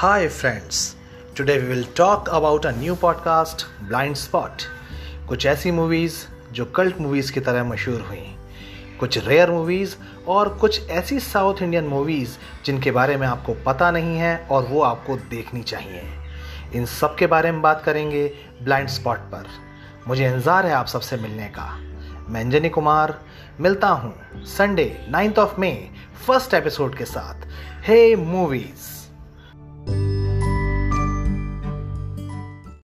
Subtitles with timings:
[0.00, 0.94] Hi, friends.
[1.34, 4.64] Today we will talk about a new podcast, Blind Spot.
[5.28, 6.16] कुछ ऐसी movies
[6.54, 8.22] जो cult movies की तरह मशहूर हुई।
[9.00, 9.96] कुछ रेयर मूवीज़
[10.28, 14.82] और कुछ ऐसी साउथ इंडियन मूवीज़ जिनके बारे में आपको पता नहीं है और वो
[14.82, 16.02] आपको देखनी चाहिए।
[16.74, 18.26] इन सब के बारे में बात करेंगे
[18.62, 19.48] ब्लाइंड स्पॉट पर।
[20.08, 21.66] मुझे इंतज़ार है आप सबसे मिलने का।
[22.28, 23.18] मैं अंजनी कुमार
[23.60, 24.14] मिलता हूँ
[24.56, 25.72] Sunday ninth of May
[26.26, 27.48] first episode के साथ।
[27.88, 28.97] हे मूवीज़